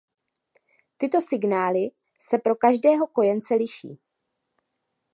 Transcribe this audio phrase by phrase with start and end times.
[0.97, 1.91] Tyto signály
[2.21, 3.99] se pro každého kojence liší.